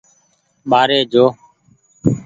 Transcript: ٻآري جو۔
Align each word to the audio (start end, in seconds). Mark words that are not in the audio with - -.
ٻآري 0.69 0.99
جو۔ 1.11 1.25